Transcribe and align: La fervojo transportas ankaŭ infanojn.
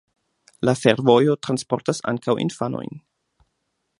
La 0.67 0.73
fervojo 0.79 1.35
transportas 1.49 2.01
ankaŭ 2.13 2.37
infanojn. 2.47 3.01